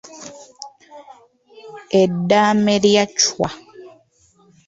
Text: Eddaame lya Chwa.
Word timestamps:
Eddaame 2.01 2.73
lya 2.83 3.03
Chwa. 3.19 3.49